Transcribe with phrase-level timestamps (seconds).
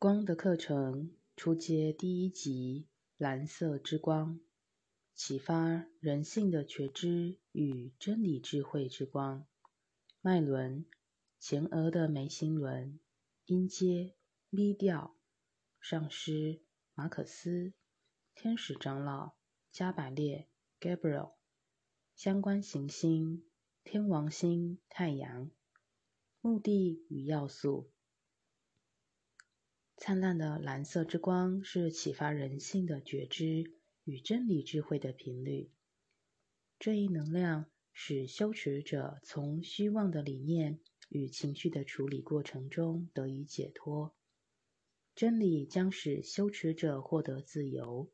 [0.00, 4.40] 光的课程初阶第一集：蓝色之光，
[5.14, 9.46] 启发人性的觉知与真理智慧之光。
[10.22, 10.86] 脉轮：
[11.38, 12.98] 前额的眉心轮，
[13.44, 14.14] 音阶
[14.48, 15.14] B 调。
[15.82, 16.62] 上师
[16.94, 17.74] 马可斯，
[18.34, 19.34] 天使长老
[19.70, 20.48] 加百列
[20.80, 21.32] Gabriel。
[22.16, 23.44] 相关行星：
[23.84, 25.50] 天王星、太阳。
[26.40, 27.90] 目的与要素。
[30.02, 33.70] 灿烂的蓝色之光是启发人性的觉知
[34.04, 35.70] 与真理智慧的频率。
[36.78, 44.14] 这一能量使修持者从虚妄的理念与情绪的处理过程中得以解脱。
[45.14, 48.10] 真理将使修持者获得自由，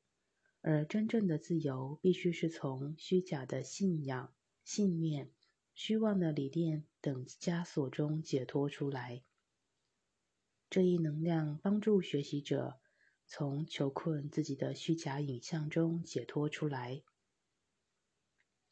[0.63, 4.35] 而真正的自由必须是从虚假的信仰、
[4.65, 5.31] 信念、
[5.73, 9.23] 虚妄的理念等枷锁中解脱出来。
[10.69, 12.81] 这一能量帮助学习者
[13.27, 17.03] 从囚困自己的虚假影像中解脱出来。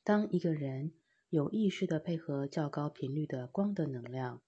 [0.02, 0.92] 当一个人
[1.28, 4.42] 有意识的配合较高频率的光的能量，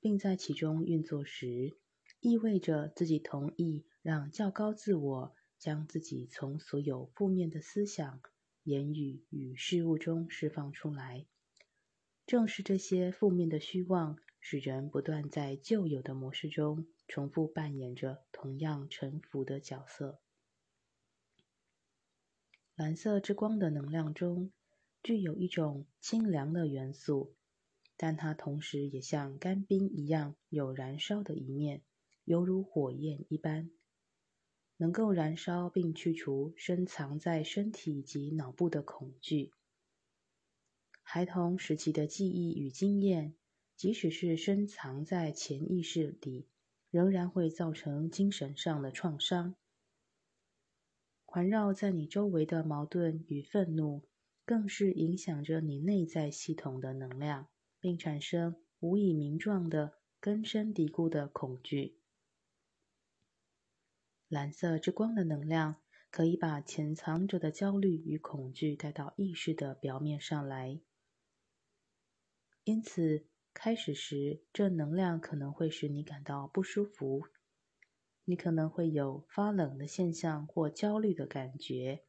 [0.00, 1.76] 并在其中运作时，
[2.20, 8.20] 意味着自己同意让较高自我将自己从所有负面的思想、
[8.62, 11.26] 言语与事物中释放出来。
[12.26, 14.18] 正是这些负面的虚妄。
[14.44, 20.20] 使人不断在旧有的模式中重复扮演着同样沉浮的角色。
[22.74, 24.50] 蓝色之光的能量中
[25.00, 27.36] 具有一种清凉的元素，
[27.96, 31.82] 但它同时也像干冰一样有燃烧的一面，
[32.24, 33.70] 犹如火焰一般，
[34.76, 39.52] 能够燃烧并去除深藏在身体及脑部的恐惧、
[41.00, 43.36] 孩童时期的记忆与经验。
[43.76, 46.46] 即使是深藏在潜意识里，
[46.90, 49.56] 仍然会造成精神上的创伤。
[51.24, 54.02] 环绕在你周围的矛盾与愤怒，
[54.44, 57.48] 更是影响着你内在系统的能量，
[57.80, 61.98] 并产生无以名状的根深蒂固的恐惧。
[64.28, 65.76] 蓝色之光的能量
[66.10, 70.78] 可以把潜藏着的焦虑与恐惧带到意识的表面上来，
[72.62, 73.26] 因此。
[73.54, 77.22] 开始时，这能量可能会使你感到不舒服，
[78.24, 82.02] 你可能会有发冷的现象或焦虑的感觉，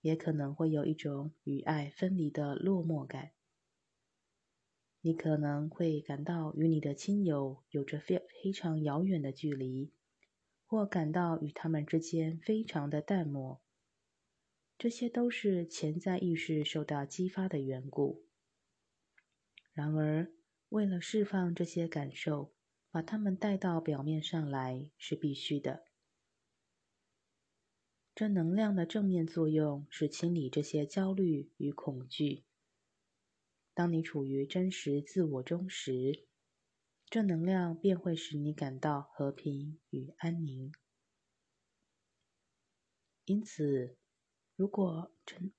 [0.00, 3.32] 也可能会有一种与爱分离的落寞感。
[5.02, 9.92] 你可能会感到与你的亲友有着非非常遥远的距离，
[10.64, 13.60] 或感到与他们之间非常的淡漠。
[14.78, 18.25] 这些都是潜在意识受到激发的缘故。
[19.76, 20.32] 然而，
[20.70, 22.54] 为了释放这些感受，
[22.90, 25.84] 把它们带到表面上来是必须的。
[28.14, 32.46] 这能量的正面作用是清理这些焦虑与恐惧。
[33.74, 36.26] 当你处于真实自我中时，
[37.10, 40.72] 这能量便会使你感到和平与安宁。
[43.26, 43.98] 因此，
[44.54, 45.52] 如果真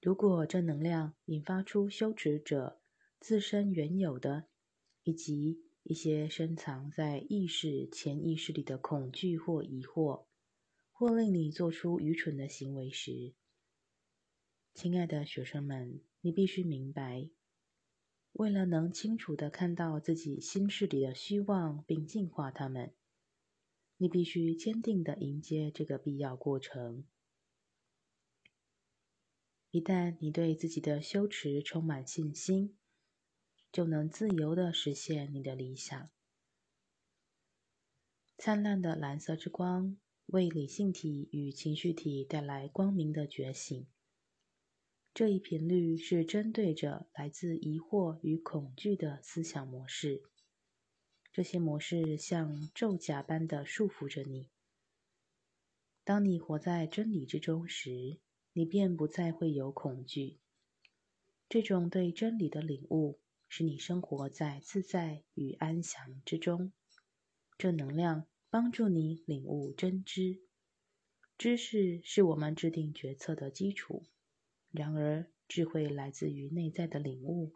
[0.00, 2.80] 如果这能量引发出羞耻者，
[3.18, 4.46] 自身原有的，
[5.02, 10.26] 以及一些深藏在意识、潜意识里的恐惧或疑惑，
[10.92, 13.34] 或令你做出愚蠢的行为时，
[14.74, 17.30] 亲爱的学生们，你必须明白，
[18.32, 22.94] 为了能清楚的看到自己心事里的虚妄并净化它们，
[23.96, 27.04] 你必须坚定的迎接这个必要过程。
[29.70, 32.76] 一旦你对自己的修持充满信心，
[33.76, 36.08] 就能自由的实现你的理想。
[38.38, 43.86] 灿烂的蓝色之光为理性体与情绪体带来光明的觉醒。
[45.12, 50.22] 这一频率是针对着来自疑惑与恐惧的思想模式。
[51.30, 54.48] 这些模式像咒甲般的束缚着你。
[56.02, 58.20] 当你活在真理之中时，
[58.54, 60.38] 你便不再会有恐惧。
[61.46, 63.20] 这种对真理的领悟。
[63.48, 66.72] 使你生活在自在与安详之中。
[67.58, 70.42] 这能量帮助你领悟真知。
[71.38, 74.04] 知识是我们制定决策的基础。
[74.70, 77.54] 然而，智慧来自于内在的领悟。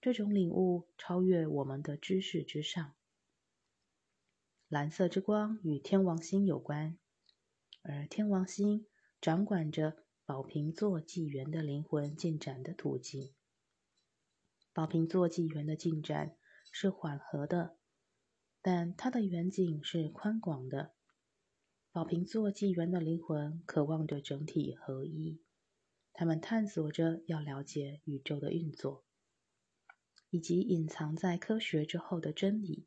[0.00, 2.94] 这种领悟超越我们的知识之上。
[4.68, 6.98] 蓝色之光与天王星有关，
[7.82, 8.86] 而天王星
[9.20, 13.34] 掌管着宝瓶座纪元的灵魂进展的途径。
[14.72, 16.36] 宝瓶座纪元的进展
[16.70, 17.76] 是缓和的，
[18.62, 20.94] 但它的远景是宽广的。
[21.90, 25.42] 宝瓶座纪元的灵魂渴望着整体合一，
[26.12, 29.04] 他们探索着要了解宇宙的运作，
[30.30, 32.86] 以及隐藏在科学之后的真理。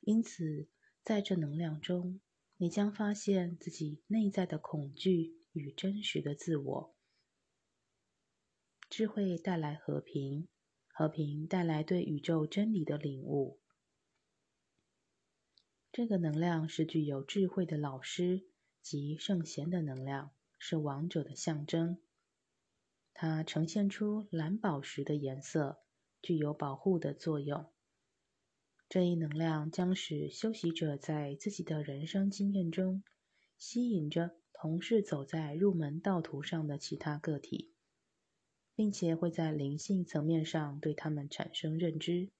[0.00, 0.68] 因此，
[1.04, 2.20] 在这能量中，
[2.56, 6.95] 你将发现自己内在的恐惧与真实的自我。
[8.88, 10.46] 智慧带来和平，
[10.88, 13.58] 和平带来对宇宙真理的领悟。
[15.92, 18.46] 这个能量是具有智慧的老师
[18.82, 21.98] 及圣贤的能量，是王者的象征。
[23.12, 25.80] 它呈现出蓝宝石的颜色，
[26.22, 27.66] 具有保护的作用。
[28.88, 33.02] 这一能量将使修习者在自己的人生经验中
[33.58, 37.72] 吸引着同是走在入门道途上的其他个体，
[38.76, 42.30] 并且会在灵性层面上对他们产生认知。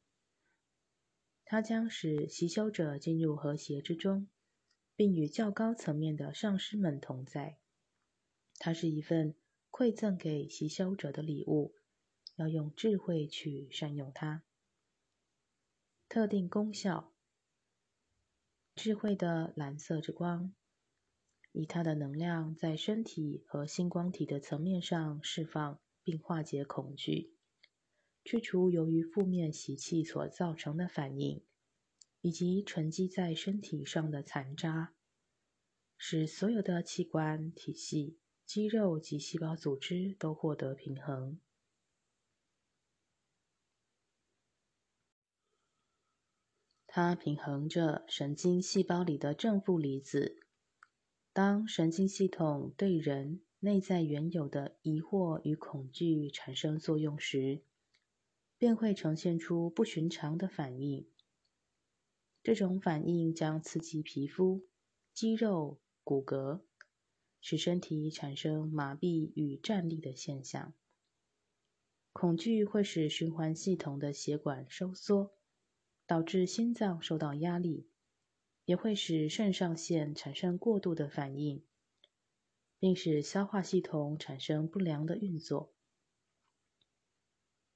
[1.47, 4.29] 它将使习修者进入和谐之中，
[4.95, 7.59] 并与较高层面的上师们同在。
[8.59, 9.35] 它是一份
[9.71, 11.75] 馈赠给习修者的礼物，
[12.35, 14.43] 要用智慧去善用它。
[16.09, 17.15] 特定功效：
[18.75, 20.55] 智慧的蓝色之光，
[21.53, 27.35] 以它的能量在身体和星光体的层面上释放并化解恐惧。
[28.25, 31.45] 去除由于负面习气所造成的反应，
[32.21, 34.95] 以及沉积在身体上的残渣，
[35.97, 41.41] 使所有的器官、体系、肌肉及细胞组织都获得平衡。
[46.87, 50.41] 它平衡着神经细胞里的正负离子。
[51.33, 57.63] 当神经系统对人内在原有的疑惑与恐惧产生作用时，
[58.59, 61.09] 便会呈现出不寻常的反应。
[62.43, 64.67] 这种反应将刺激皮肤、
[65.13, 66.61] 肌肉、骨骼，
[67.41, 70.75] 使身体产生麻痹与站立的现象。
[72.13, 75.33] 恐惧会使循环系统的血管收缩，
[76.07, 77.89] 导致心脏受到压力，
[78.65, 81.65] 也会使肾上腺产生过度的反应，
[82.79, 85.73] 并使消化系统产生不良的运作。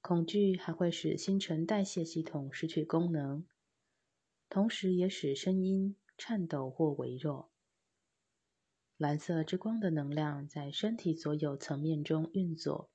[0.01, 3.45] 恐惧还会使新陈代谢系统失去功能，
[4.49, 7.51] 同时也使声音颤抖或微弱。
[8.97, 12.91] 蓝色之光的能量在身体所有层面中运作，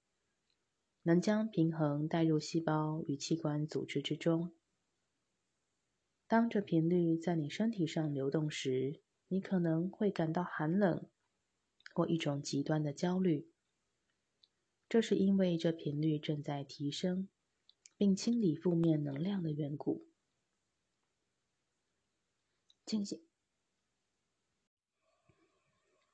[1.03, 4.53] 能将平衡带入细胞与器官组织之中。
[6.29, 11.09] 当这频率在你身体上流动时，你可能会感到寒冷
[11.97, 13.49] 或一种极端的焦虑。
[14.87, 17.27] 这是因为这频率正在提升，
[17.97, 20.07] 并清理负面能量的缘故。
[22.85, 23.27] 静心、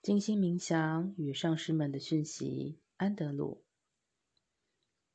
[0.00, 2.78] 静心冥想与上师们的讯息。
[2.96, 3.64] 安德鲁，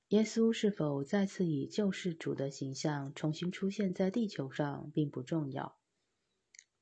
[0.09, 5.79] 耶稣是否再次以救世主的形象重新出现在地球上，并不重要。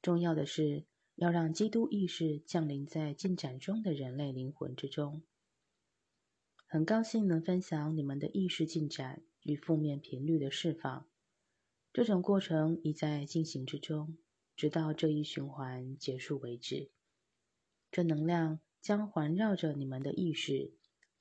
[0.02, 5.24] 重要的是要让基督意识降临在进展中的人类灵魂之中。
[6.68, 11.08] 很高兴能分享你们的意识进展与负面频率的释放。
[11.94, 14.18] 这种过程已在进行之中，
[14.58, 16.90] 直到这一循环结束为止。
[17.90, 20.74] 这能量将环绕着你们的意识，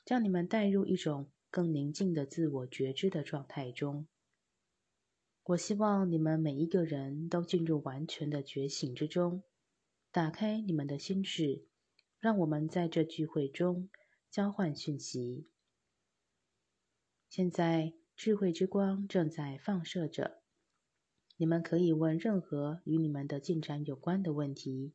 [0.04, 4.08] 将你们带入一种更宁静的自我觉知的状态中。
[5.44, 9.44] 我希望你们每一个人都进入完全的觉醒之中，
[10.14, 11.66] 打开你们的心智，
[12.20, 13.90] 让我们在这聚会中。
[14.30, 15.48] 交换讯息。
[17.28, 20.40] 现在，智慧之光正在放射着。
[21.36, 24.94] 你们可以问任何与你们的进展有关的问题。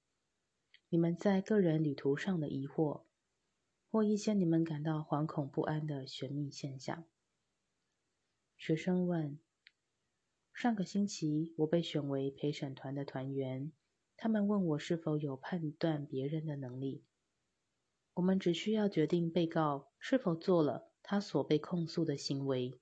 [0.88, 3.04] 你们在个人旅途上的疑惑，
[3.92, 7.06] 或一些你们感到惶恐不安的玄秘现象。
[8.56, 9.38] 学生问：
[10.54, 13.74] 上个星期，我被选为陪审团的团员。
[14.22, 17.06] 他们问我是否有判断别人的能力。
[18.16, 22.82] 我们只需要决定被告是否做了他所被控诉的行为，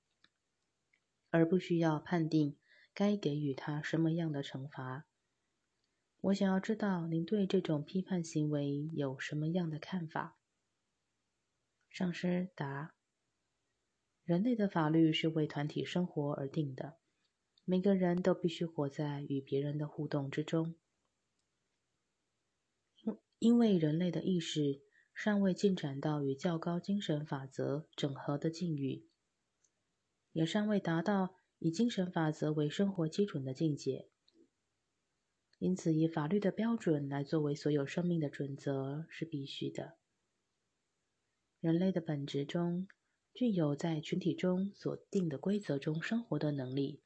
[1.30, 2.58] 而不需要判定
[2.92, 5.06] 该给予他什么样的惩罚。
[6.22, 10.40] 我想要知道您对这种批判行为有什么样的看法？
[11.92, 12.96] 上师答：
[14.24, 16.98] 人类的法律是为团体生活而定的，
[17.64, 20.74] 每个人都必须活在与别人的互动之中，
[23.40, 24.82] 因为人类的意识。
[25.20, 29.08] 尚未进展到与较高精神法则整合的境遇，
[30.32, 34.10] 也尚未达到以精神法则为生活基准的境界。
[35.58, 39.98] 因此，以法律的标准来作为所有生命的准则是必须的。
[41.60, 42.88] 人类的本质中
[43.34, 47.02] 具有在群体中所定的规则中生活的能力。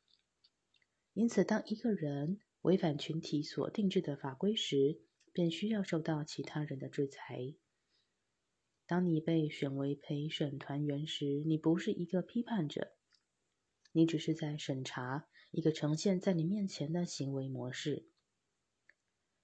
[1.13, 4.99] 因此，当一个人违反群体所定制的法规时，
[5.33, 7.55] 便需要受到其他人的制裁。
[8.85, 12.91] 当你被选为陪审团员时，你不是一个批判者，
[13.93, 18.09] 你只是在审查一个呈现在你面前的行为模式。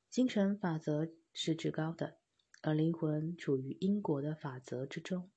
[0.09, 2.17] 精神法则是至高的，
[2.61, 5.31] 而灵魂处于因果的法则之中。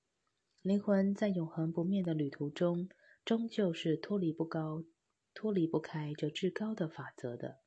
[0.62, 2.88] 灵魂在永恒不灭的旅途中，
[3.24, 4.84] 终究是脱离不高、
[5.32, 7.60] 脱离不开这至高的法则的。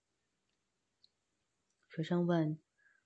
[1.89, 2.59] 学生问。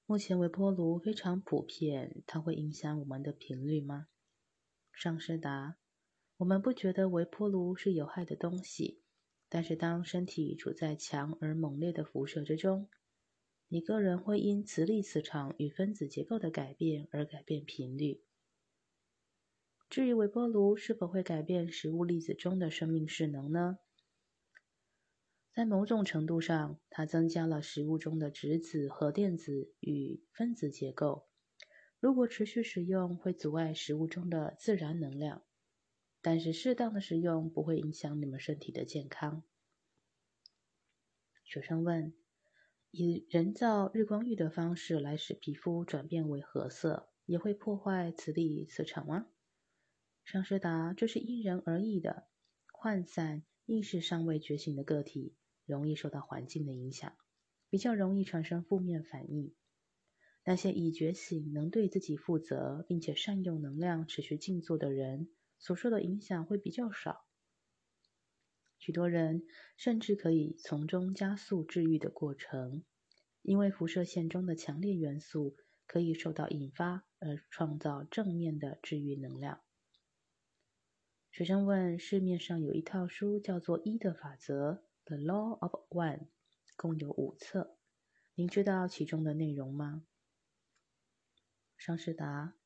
[0.09, 4.07] 目前微波炉非常普遍，它会影响我们的频率吗？
[4.93, 5.75] 上师答：
[6.37, 9.01] 我们不觉得微波炉是有害的东西，
[9.49, 12.87] 但是当身体处在强而猛烈的辐射之中，
[13.67, 18.23] 你个人会因磁力磁场与分子结构的改变而改变频率。
[19.89, 23.77] 至于微波炉是否会改变食物粒子中的生命势能呢？
[25.57, 31.27] 在某种程度上，它增加了食物中的质子和电子与分子结构。
[31.99, 35.41] 如果持续使用，会阻碍食物中的自然能量，
[36.21, 39.41] 但是适当的使用不会影响你们身体的健康。
[41.43, 42.13] 学生问：
[42.91, 49.25] 以人造日光浴的方式来使皮肤转变为褐色，也会破坏磁力磁场吗？
[50.23, 52.27] 上师答：这是因人而异的。
[52.71, 55.33] 涣散、意识尚未觉醒的个体。
[55.67, 57.13] 容易受到环境的影响，
[57.69, 59.53] 比较容易产生负面反应。
[60.43, 67.25] 那些已觉醒、能对自己负责，并且善用能量、持续静坐的人，所受的影响会比较少。
[68.79, 69.43] 许多人
[69.75, 72.83] 甚至可以从中加速治愈的过程，
[73.41, 79.62] 因为辐射线中的强烈元素可以受到引发而创造正面的治愈能量。
[81.29, 84.71] 学生问：市面上有一套书，叫做《一的法则》。
[85.07, 86.27] The Law of One
[86.75, 87.77] 共有五册，
[88.35, 90.05] 您知道其中的内容吗？
[91.77, 92.57] 上士达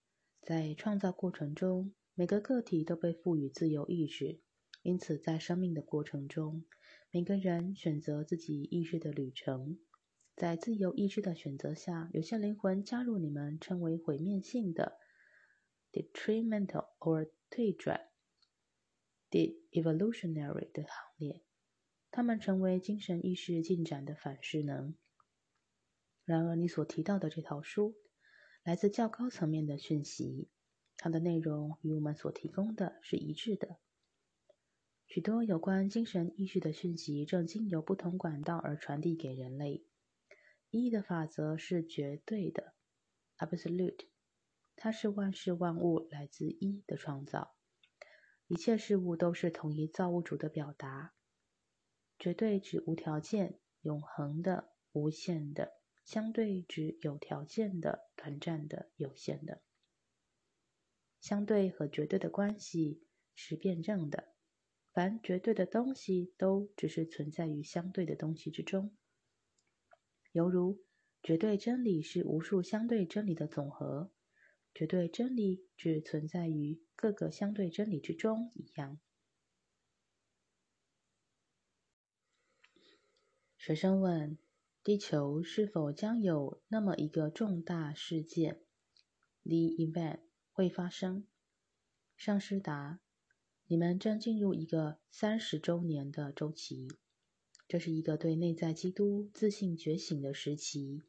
[0.42, 4.42] 在创造过程中，每个个体都被赋予自由意志，
[4.82, 6.66] 因此在生命的过程中，
[7.12, 9.78] 每个人选择自己意志的旅程。
[10.36, 14.98] 在自由意志的选择下，有些灵魂加入你们称为毁灭性的
[15.92, 18.10] detrimental or 退转
[19.30, 21.44] de evolutionary 的行列。
[22.12, 24.96] 他们成为精神意识进展的反势能。
[26.26, 27.96] 然而，你所提到的这套书
[28.64, 30.50] 来自较高层面的讯息，
[30.98, 33.78] 它的内容与我们所提供的是一致的。
[35.08, 39.86] 许多有关精神意识的讯息正经由不同管道而传递给人类。
[40.70, 42.74] 一的法则是绝对的
[43.38, 44.08] （absolute），
[44.76, 47.56] 它是万事万物来自一的创造，
[48.48, 51.14] 一切事物都是同一造物主的表达。
[52.22, 55.72] 绝对指无条件、永恒的、无限的；
[56.06, 59.64] 相对指有条件的、短暂的、有限的。
[61.20, 63.02] 相对和绝对的关系
[63.34, 64.36] 是辩证的，
[64.94, 68.96] 凡绝对的东西都只是存在于相对的东西之中，
[70.32, 70.80] 犹如
[71.24, 74.12] 绝对真理是无数相对真理的总和，
[74.76, 79.00] 绝对真理只存在于各个相对真理之中一样。
[83.64, 84.40] 学生问：
[84.84, 88.64] 地球是否将有那么一个重大事件
[89.44, 91.28] （the event） 会发生？
[92.18, 93.02] 上师答：
[93.68, 96.88] 你们正进入一个三十周年的周期，
[97.68, 101.04] 这是一个对内在基督自信觉醒的时期。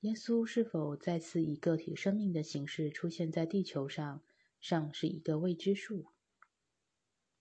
[0.00, 4.22] 耶稣是否再次以个体生命的形式出现在地球上，
[4.58, 6.06] 尚是一个未知数。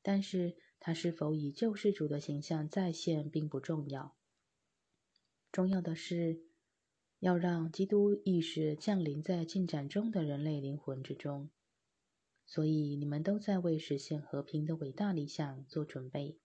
[0.01, 0.57] 但是。
[0.85, 4.15] 他是否以救世主的形象再现并不重要，
[5.51, 6.43] 重要的是
[7.17, 11.49] 要让基督意识降临在进展中的人类灵魂之中。
[12.45, 16.37] 所以你们都在为实现和平的伟大理想做准备。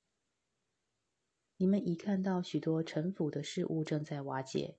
[1.58, 4.78] 你们已看到许多臣服的事物正在瓦解，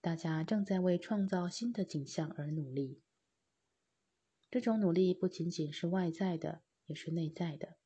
[0.00, 3.00] 大家正在为创造新的景象而努力。
[4.50, 7.76] 这种努力不仅仅是外在的，也是内在的。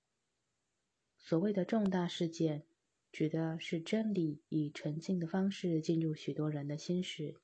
[1.20, 2.64] 所谓的重大事件，
[3.12, 7.36] 指的是真理以沉静的方式进入许多人的心事。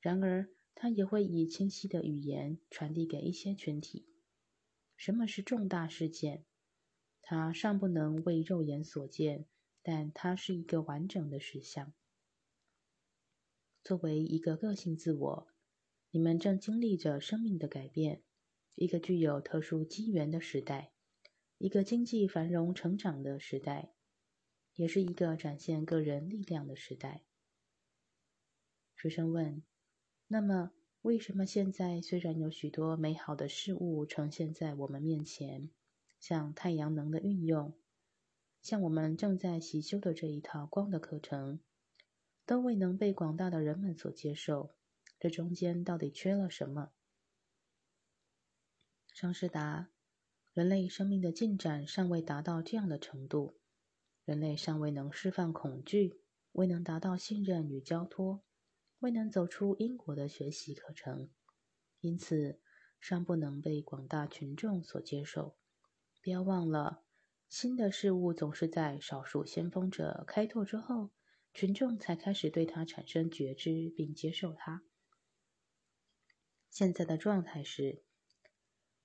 [0.00, 4.06] 然而，它也会以清晰的语言传递给一些群体。
[4.96, 6.44] 什么是重大事件？
[7.22, 9.46] 它尚不能为肉眼所见，
[9.82, 11.94] 但它是一个完整的实相。
[13.82, 15.48] 作为一个个性自我，
[16.10, 18.22] 你们正经历着生命的改变，
[18.74, 20.93] 一个具有特殊机缘的时代，
[21.58, 23.92] 一个经济繁荣成长的时代，
[24.74, 27.22] 也是一个展现个人力量的时代。
[28.96, 29.62] 学生问
[30.28, 35.70] ：“那么，为什么现在虽然有许多美好的事物呈现在我们面前，
[36.18, 37.74] 像太阳能的运用，
[38.62, 41.60] 像我们正在习修的这一套光的课程，
[42.46, 44.74] 都未能被广大的人们所接受？
[45.20, 46.92] 这中间到底缺了什么？”
[49.12, 49.90] 上师答
[50.54, 53.58] ：“人类生命的进展尚未达到这样的程度，
[54.24, 58.42] 人类尚未能释放恐惧，未能达到信任与交托。”
[59.00, 61.28] 未能走出因果的学习课程，
[62.00, 62.58] 因此
[62.98, 65.58] 尚不能被广大群众所接受。
[66.22, 67.04] 不要忘了，
[67.46, 71.10] 新的事物总是在少数先锋者开拓之后，
[71.52, 74.82] 群众才开始对它产生觉知并接受它。
[76.70, 78.04] 现在的状态是，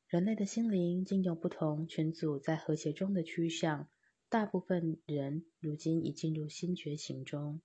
[0.09, 3.87] 人类的心灵经由不同群组在和谐中的趋向，
[4.27, 7.61] 大部分人如今已进入新觉醒中。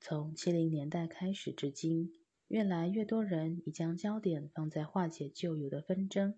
[0.00, 2.12] 从七零年代开始至今，
[2.48, 6.34] 越来越多人已将焦点放在化解旧有的纷争。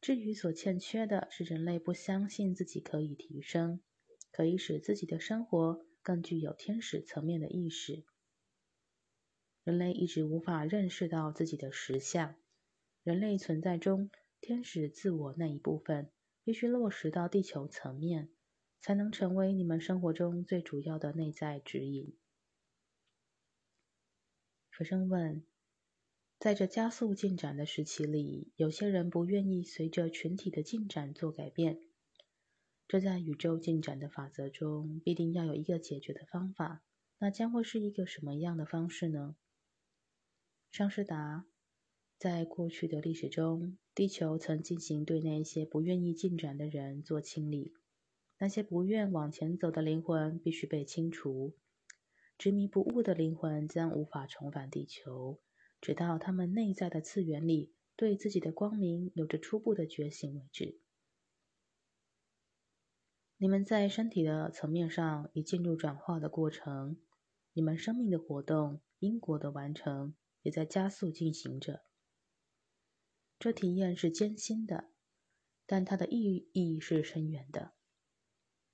[0.00, 3.82] 至于所欠缺的，是人类不相信自己可以提升，
[4.32, 8.04] 可以使自己的生活更具有天使层面的意识。
[9.64, 12.36] 人类一直无法认识到自己的实相。
[13.08, 16.10] 人类存在中，天使自我那一部分
[16.44, 18.28] 必须落实到地球层面，
[18.82, 22.14] 才能成为你们生活中最主要的内在指引。
[24.70, 25.42] 学生问：
[26.38, 31.80] 在这加速进展的时期里，有些人不愿意随着群体的进展做改变。
[32.86, 36.82] 这在宇宙进展的法则中必定要有一个解决的方法。
[37.16, 39.34] 那将会是一个什么样的方式呢？
[40.70, 41.46] 上师答：
[42.18, 47.72] 在过去的历史中，地球曾进行对那些不愿意进展的人做清理。
[48.38, 51.56] 那些不愿往前走的灵魂必须被清除。
[52.36, 55.38] 执迷不悟的灵魂将无法重返地球，
[55.80, 60.80] 直到他们内在的次元里对自己的光明有着初步的觉醒为止。
[63.36, 66.96] 你们在身体的层面上已进入转化的过程，
[67.52, 71.82] 你们生命的活动、因果的完成也在加速进行着。
[73.38, 74.90] 这体验是艰辛的，
[75.66, 77.72] 但它的意义是深远的。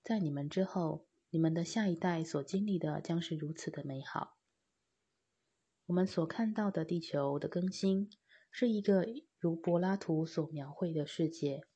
[0.03, 1.07] 在你们之后。
[1.31, 4.39] 你们的下一代所经历的将是如此的美好。
[5.87, 8.09] 我们所看到的地球的更新，
[8.53, 9.05] 是一个
[9.41, 11.67] 如柏拉图所描绘的世界，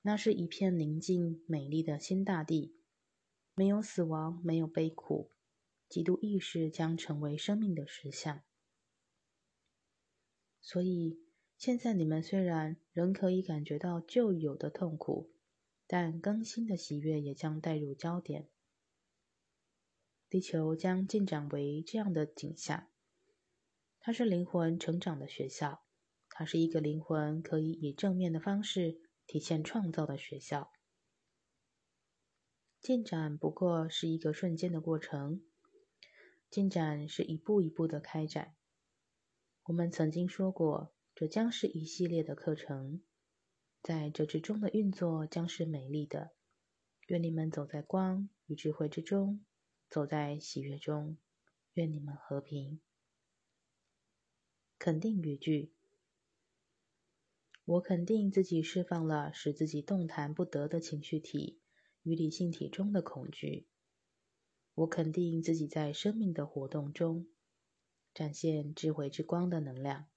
[0.00, 2.80] 那是一片宁静美丽的新大地，
[3.52, 5.30] 没有死亡，没有悲苦，
[5.90, 8.42] 极度意识将成为生命的实相。
[10.62, 11.20] 所以，
[11.56, 15.32] 现在你们虽然仍可以感觉到旧有的痛苦，
[15.86, 18.48] 但更新的喜悦也将带入焦点。
[20.28, 22.88] 地球将进展为这样的景象：
[24.00, 25.82] 它是灵魂成长的学校，
[26.28, 30.70] 它是一个灵魂可以以正面的方式体现创造的学校。
[32.80, 35.42] 进展不过是一个瞬间的过程，
[36.50, 38.54] 进展是一步一步的开展。
[39.64, 43.00] 我们曾经说过，这将是一系列的课程，
[43.82, 46.32] 在这之中的运作将是美丽的。
[47.06, 49.42] 愿你们走在光与智慧之中。
[49.88, 51.16] 走在喜悦中，
[51.72, 52.80] 愿你们和平。
[54.78, 55.72] 肯定语句：
[57.64, 61.60] 我肯定自己释放了使自己动弹不得的情绪体
[62.02, 63.66] 与理性体中的恐惧。
[64.74, 67.26] 我肯定自己在生命的活动中
[68.12, 70.10] 展现智慧之光的能量。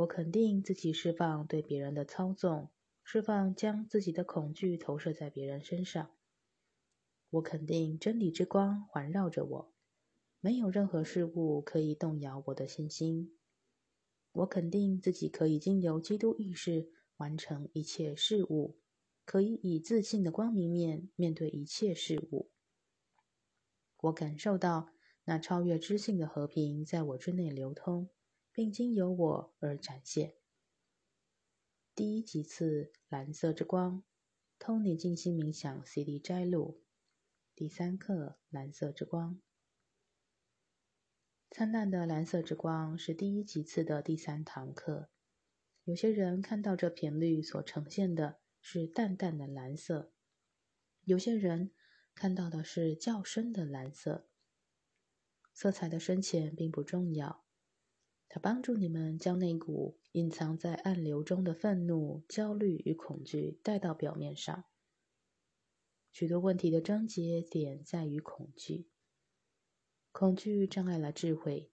[0.00, 2.70] 我肯定自己释放对别人的操纵，
[3.04, 6.10] 释放将自己的恐惧投射在别人身上。
[7.28, 9.74] 我肯定真理之光环绕着我，
[10.40, 13.36] 没有任何事物可以动摇我的信心。
[14.32, 18.78] 我肯定自己可以经由基督意识完成一切事物，
[19.26, 22.50] 可以以自信的光明面面对一切事物。
[23.98, 24.92] 我感受到
[25.24, 28.08] 那超越知性的和平在我之内流通，
[28.52, 30.34] 并经由我而展现。
[31.94, 34.02] 第一几次蓝色之光
[34.58, 36.82] ，Tony 静心冥想 CD 摘录。
[37.54, 39.40] 第三课，蓝色之光。
[41.50, 45.10] 灿烂的蓝色之光是第一级次的第三堂课。
[45.84, 50.12] 有些人看到这频率所呈现的是淡淡的蓝色，
[51.04, 51.72] 有些人
[52.14, 54.28] 看到的是较深的蓝色。
[55.52, 57.44] 色彩的深浅并不重要，
[58.32, 64.66] 它帮助你们将那股隐藏在暗流中的愤怒、焦虑与恐惧带到表面上。
[66.12, 68.88] 许多问题的症结点在于恐惧，
[70.12, 71.72] 恐惧障碍了智慧。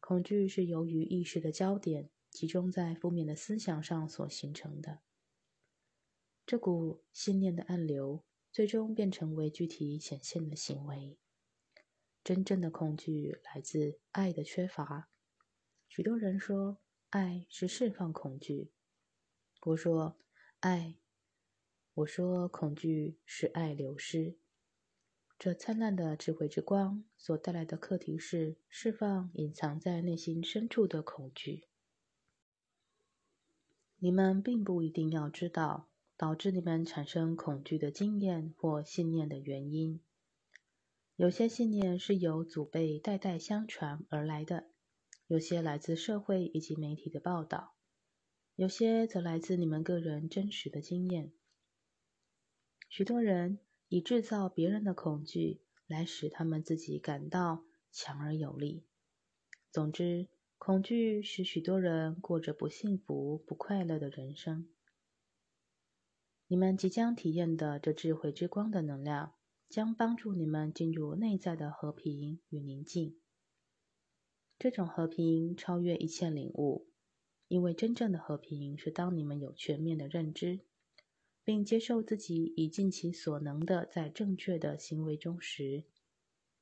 [0.00, 5.00] 恐惧是由于意识的焦点集中在负面的思想上所形成的。
[6.46, 11.18] 这股信念的暗流最终变成为具体显现的行为。
[12.22, 15.10] 真正的恐惧来自爱的缺乏。
[15.96, 16.78] 许多人说
[17.10, 18.72] 爱是释放恐惧，
[19.64, 20.18] 我说
[20.58, 20.96] 爱，
[21.94, 24.36] 我说恐惧是爱流失。
[25.38, 31.68] 这灿烂的智慧之光所带来的课题是释放隐藏在内心深处的恐惧。
[33.98, 40.00] 你们并不一定要知道导致你们产生恐惧的经验或信念的原因。
[41.14, 44.66] 有些信念是由祖辈代代相传而来的，
[45.26, 47.74] 有些来自社会以及媒体的报道，
[48.54, 51.32] 有些则来自你们个人真实的经验。
[52.88, 53.60] 许多人。
[53.88, 58.82] 以制造别人的恐惧来使他们自己感到强而有力。
[59.70, 60.26] 总之，
[60.58, 64.68] 恐惧使许多人过着不幸福、不快乐的人生。
[66.48, 69.34] 你们即将体验的这智慧之光的能量，
[69.68, 73.20] 将帮助你们进入内在的和平与宁静。
[74.58, 76.86] 这种和平超越一切领悟，
[77.48, 80.60] 因为真正的和平是当你们有全面的认知。
[81.46, 85.84] 并接受自己已尽其所能的在正确的行为中时，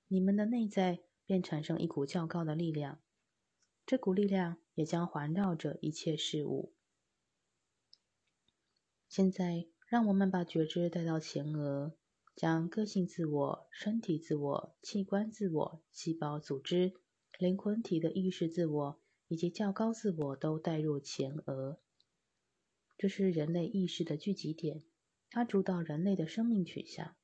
[0.09, 2.99] 你们的内在便产生一股较高的力量，
[3.87, 6.75] 这股力量也将环绕着一切事物。
[9.09, 11.95] 现在，让我们把觉知带到前额，
[12.35, 16.95] 将个性自我、身体自我、器官自我、细胞组织、
[17.39, 21.81] 灵魂体的意识自我以及较高自我都带入前额。
[22.97, 24.85] 这是人类意识的聚集点，
[25.31, 27.17] 它主导人类的生命取向。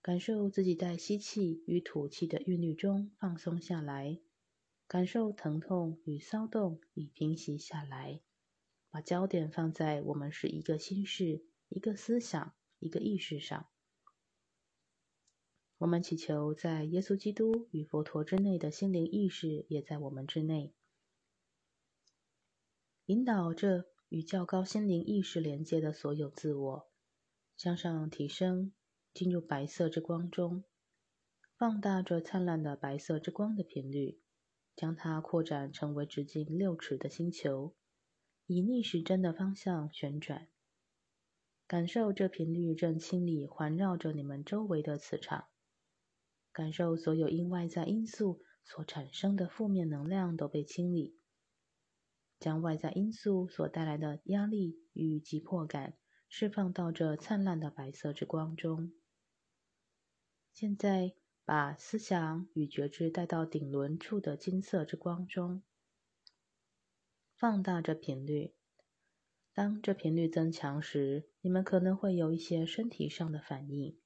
[0.00, 4.20] 感受自己在吸气与吐气的韵律中放松下来，
[4.86, 8.20] 感受疼痛与骚动已平息下来。
[8.88, 13.68] 把焦点放在我们是一个心事、一个思想、一个意识上。
[15.78, 20.72] 我们祈求在耶稣基督与佛陀之内的心灵意识也在我们之内，
[23.06, 23.86] 引导这。
[24.08, 26.88] 与较高心灵意识连接的所有自我，
[27.56, 28.72] 向上提升，
[29.12, 30.62] 进入白色之光中，
[31.58, 34.20] 放大这灿烂的白色之光的频率，
[34.76, 37.74] 将它扩展成为直径六尺的星球，
[38.46, 40.46] 以逆时针的方向旋转。
[41.66, 45.48] 感受这频率正清理环绕着你们周围的磁场，
[46.56, 51.14] 感受所有因外在因素所产生的负面能量都被清理。
[52.38, 55.98] 将外在因素所带来的压力与急迫感
[56.30, 58.94] 释放到这灿烂的白色之光中。
[60.50, 61.14] 现在，
[61.44, 65.62] 把思想与觉知带到顶轮处的金色之光中，
[67.34, 68.54] 放大这频率。
[69.52, 73.98] 当这频率增强时，你们可能会有一些身体上的反应。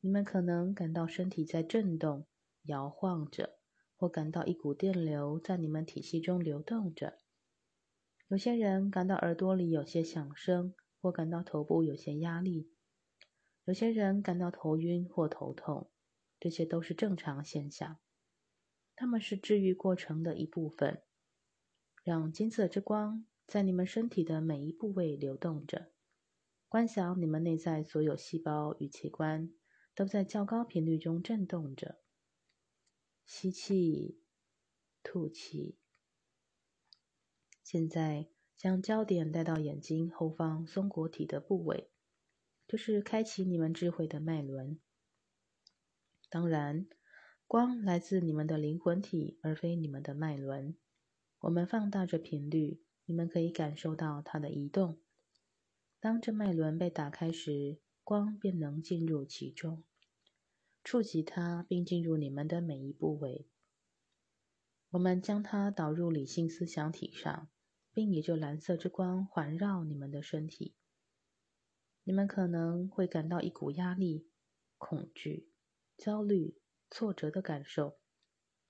[0.00, 2.26] 你们可能感到身体在震动、
[2.62, 3.58] 摇晃着，
[3.96, 7.18] 或感到一股电流在你们体系中流动着。
[8.28, 12.68] 有些人感到耳朵里有些响声，或感到头部有些压力；
[13.64, 15.90] 有些人感到头晕或头痛，
[16.38, 17.98] 这些都是正常现象。
[18.94, 21.02] 它们是治愈过程的一部分。
[22.04, 25.90] 让金色之光在你们身体的每一部位流动着，
[26.68, 29.50] 观想你们内在所有细胞与器官
[29.98, 31.98] 都在较高频率中震动着。
[33.26, 34.20] 吸气，
[35.02, 35.76] 吐气。
[37.64, 41.90] 现在将焦点带到眼睛后方松果体的部位，
[42.68, 44.78] 就是开启你们智慧的脉轮。
[46.30, 46.86] 当然，
[47.48, 50.76] 光来自你们的灵魂体，而非你们的脉轮。
[51.40, 55.00] 我们放大着频率，你们可以感受到它的移动。
[55.98, 59.84] 当这脉轮被打开时，光便能进入其中，
[60.82, 63.46] 触及它，并进入你们的每一部位。
[64.92, 67.50] 我们将它导入理性思想体上。
[67.98, 70.76] 并以这蓝色之光环绕你们的身体。
[72.04, 74.28] 你们可能会感到一股压力、
[74.76, 75.50] 恐惧、
[75.96, 76.56] 焦虑、
[76.88, 77.98] 挫折的感受，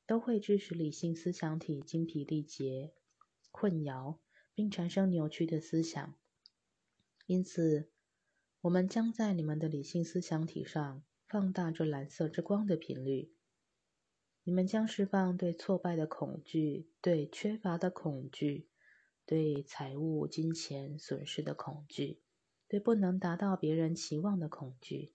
[0.07, 2.95] 都会致使理性思想体精疲力竭、
[3.51, 4.19] 困扰，
[4.55, 6.15] 并产生扭曲的思想。
[7.27, 7.91] 因此，
[8.63, 13.33] 我们将在你们的理性思想体上放大这蓝色之光的频率。
[14.43, 18.69] 你们将释放对挫败的恐惧、对缺乏的恐惧、
[19.25, 22.21] 对财务、金钱损失的恐惧、
[22.67, 25.15] 对不能达到别人期望的恐惧、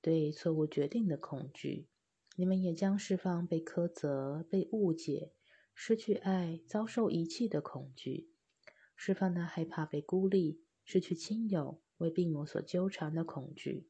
[0.00, 1.88] 对错误决定的恐惧。
[2.34, 5.34] 你们也将释放被苛责、被误解、
[5.72, 8.32] 失去爱、遭受遗弃的恐惧，
[8.96, 13.88] 释放那害怕被孤立、失去亲友、为病魔所纠缠的恐惧。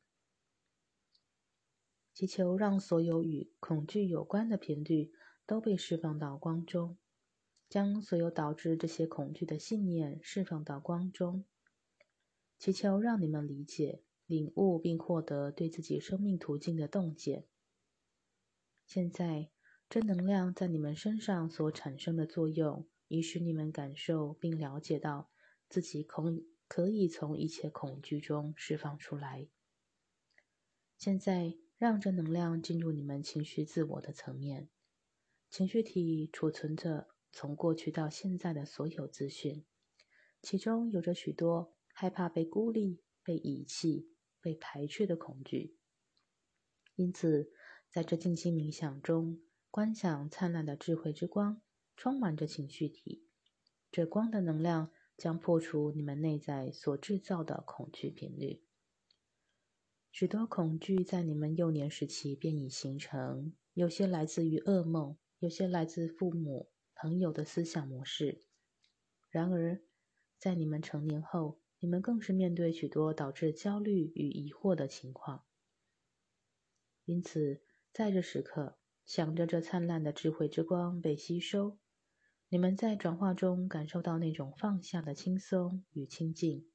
[2.13, 5.11] 祈求让所有与恐惧有关的频率
[5.47, 6.99] 都被释放到光中，
[7.71, 11.47] 将所有导致这些恐惧的信念释放到光中。
[12.59, 17.47] 祈求让你们理解、领悟并获得对自己生命途径的洞见。
[18.87, 19.51] 现在，
[19.89, 25.31] 正能量在你们身上所产生的作用，已使你们感受并了解到
[25.69, 29.47] 自己恐可以从一切恐惧中释放出来。
[30.97, 31.59] 现在。
[31.79, 34.69] 让这能量进入你们情绪自我的层面，
[35.51, 39.67] 情绪体储存着从过去到现在的所有资讯，
[40.41, 45.77] 其中有着许多害怕被孤立、被遗弃、被排斥的恐惧。
[46.95, 47.51] 因此，
[47.91, 51.61] 在这静心冥想中，观想灿烂的智慧之光，
[51.97, 53.27] 充满着情绪体，
[53.91, 58.61] 这光的能量将破除你们内在所制造的恐惧频率。
[60.11, 68.43] 许多恐惧在你们幼年时期便已形成，有些来自于噩梦，有些来自父母、朋友的思想模式。
[69.31, 69.81] 然而，
[70.41, 75.45] 在你们成年后，你们更是面对许多导致焦虑与疑惑的情况。
[77.05, 81.79] 因此，在这时刻，想着这灿烂的智慧之光被吸收，
[82.53, 86.71] 你们在转化中感受到那种放下的轻松与清净，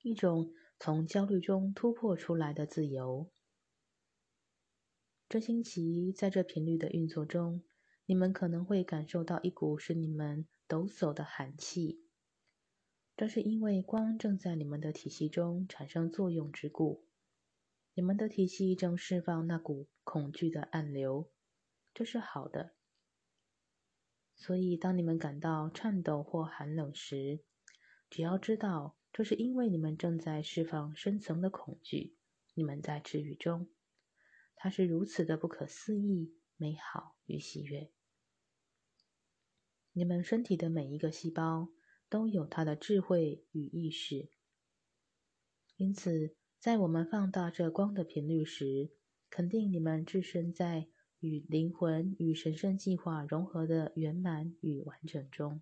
[0.00, 0.50] 一种。
[0.78, 3.30] 从焦虑中突破出来的自由。
[5.26, 7.64] 这星期在这频率的运作中，
[8.04, 12.04] 你们可能会感受到一股使你们抖擞的寒气，
[13.16, 17.06] 这是因为光正在你们的体系中产生作用之故。
[17.94, 21.30] 你们的体系正释放那股恐惧的暗流，
[21.94, 22.75] 这是好的。
[24.36, 27.40] 所以，当你们感到颤抖或寒冷时，
[28.08, 28.96] 只要知道。
[29.12, 32.18] 这是因为你们正在释放深层的恐惧，
[32.52, 33.70] 你们在治愈中，
[34.54, 37.90] 它是如此的不可思议、美好与喜悦。
[39.92, 41.70] 你们身体的每一个细胞
[42.10, 44.28] 都有它的智慧与意识，
[45.78, 48.90] 因此，在我们放大这光的频率时，
[49.30, 50.88] 肯定你们置身在
[51.26, 55.60] 与灵魂与神圣计划融合的圆满与完整中。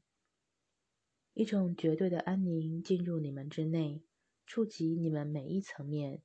[1.33, 4.03] 一种绝对的安宁进入你们之内，
[4.45, 6.21] 触及你们每一层面。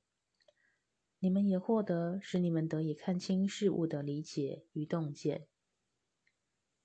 [1.18, 5.46] 你们也获得使你们得以看清事物的理解与洞见。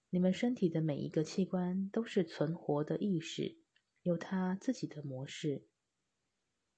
[0.09, 3.57] 你们身体的每一个器官都是存活的意识，
[4.01, 5.65] 有它自己的模式，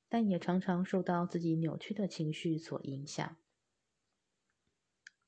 [0.10, 3.38] 但也常常受到自己扭曲的情绪所影响。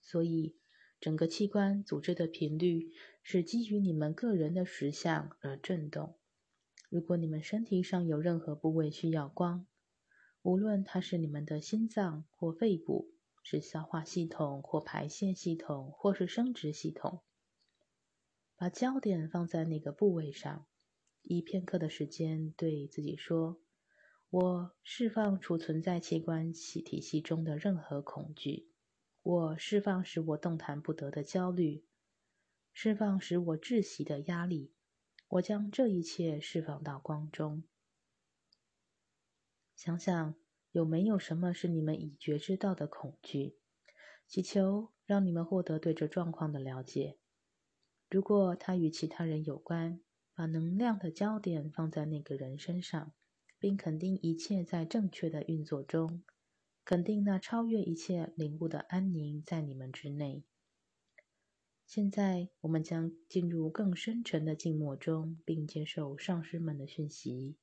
[0.10, 0.56] 所以。
[1.02, 2.91] 整个器官组织的频率
[3.24, 6.17] 是基于你们个人的实相而振动。
[6.89, 9.65] 如果你们身体上有任何部位需要光，
[10.41, 17.22] 无论它是你们的心脏或肺部，是消化系统或排泄系统，或是生殖系统，
[18.58, 20.67] 把焦点放在那个部位上，
[21.22, 23.62] 以片刻的时间对自己说
[24.30, 28.67] ：“我释放储存在器官系体系中的任何恐惧。”
[29.21, 31.84] 我释放使我动弹不得的焦虑，
[32.73, 34.73] 释放使我窒息的压力。
[35.27, 37.63] 我将这一切释放到光中。
[39.75, 40.36] 想想
[40.71, 43.58] 有没有什么是你们已觉知到的恐惧？
[44.25, 47.17] 祈求让你们获得对这状况的了解。
[48.10, 50.01] 如果它与其他人有关，
[50.34, 53.13] 把能量的焦点放在那个人身上，
[53.60, 56.23] 并肯定一切在正确的运作中。
[56.89, 60.43] 肯定那超越一切领悟的安宁在你们之内。
[61.86, 67.58] 现在，我们将进入更深沉的静默中，并接受上师们的讯息。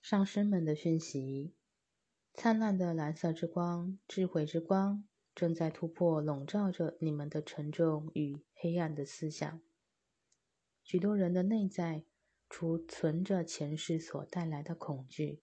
[0.00, 1.52] 上师们的讯息：
[2.32, 9.60] 灿烂的蓝色之光，智慧之光，正在突破笼罩着你们的沉重与黑暗的思想。
[10.82, 12.06] 许多人的内在
[12.48, 15.42] 储存着前世所带来的恐惧。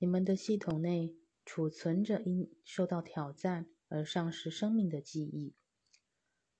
[0.00, 5.54] 你们的系统内储存着因受到挑战而丧失生命的记忆。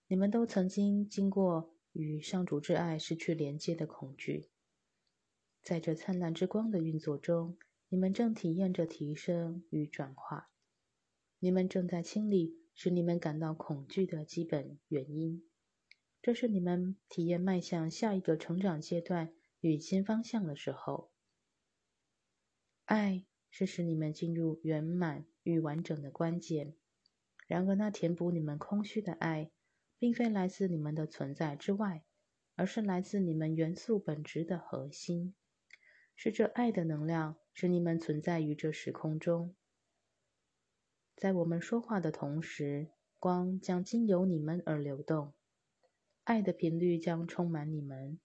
[0.09, 4.51] 你们都曾经经过与上主之爱失去连接的恐惧。
[5.63, 7.57] 在这灿烂之光的运作中，
[7.89, 10.51] 你们正体验着提升与转化。
[11.39, 15.49] 你们正在清理使你们感到恐惧的基本原因。
[16.21, 21.11] 这是你们体验迈向下一个成长阶段与新方向的时候。
[22.85, 26.75] 爱是使你们进入圆满与完整的关键。
[27.47, 29.51] 然而，那填补你们空虚的爱，
[29.99, 32.05] 并非来自你们的存在之外，
[32.55, 35.35] 而是来自你们元素本质的核心。
[36.15, 39.57] 是这爱的能量使你们存在于这时空中。
[41.17, 45.35] 在我们说话的同时，光将经由你们而流动。
[46.25, 48.21] 爱的频率将充满你们，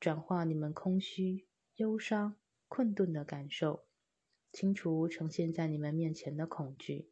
[0.00, 3.83] 转化你们空虚、忧伤、困顿的感受，
[4.54, 7.10] 清除呈现在你们面前的恐惧。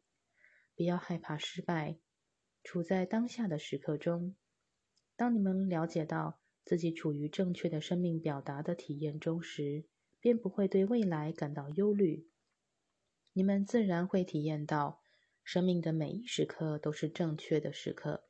[0.75, 1.99] 不要害怕失败，
[2.63, 4.35] 处在当下的时刻中。
[5.15, 9.85] 当你们了解到自己处于正确的生命表达的体验中时，
[10.19, 12.27] 便不会对未来感到忧虑。
[13.33, 15.03] 你们自然会体验到，
[15.43, 18.23] 生命的每一时刻都是正确的时刻。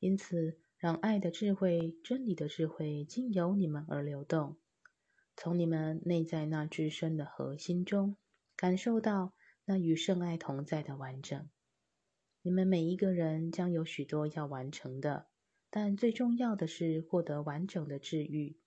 [0.00, 0.58] 因此。
[0.76, 4.58] 让爱的智慧、真理的智慧经由你们而流动，
[5.36, 8.16] 从你们内在那至深的核心中，
[8.56, 9.32] 感受到
[9.64, 11.48] 那与圣爱同在的完整。
[12.42, 15.26] 你们每一个人将有许多要完成的，
[15.70, 18.58] 但最重要的是获得完整的治愈，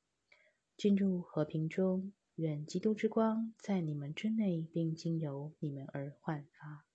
[0.76, 2.14] 进入和平中。
[2.36, 6.87] 愿基督之光在你们之内，并经由你们而焕发。